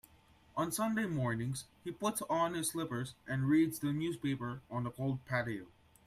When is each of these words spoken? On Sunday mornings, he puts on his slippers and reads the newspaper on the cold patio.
On 0.57 0.71
Sunday 0.71 1.05
mornings, 1.05 1.65
he 1.83 1.91
puts 1.91 2.23
on 2.23 2.55
his 2.55 2.71
slippers 2.71 3.13
and 3.27 3.47
reads 3.47 3.77
the 3.77 3.93
newspaper 3.93 4.61
on 4.67 4.83
the 4.83 4.89
cold 4.89 5.23
patio. 5.25 5.67